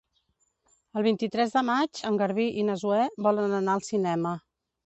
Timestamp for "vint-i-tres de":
1.07-1.63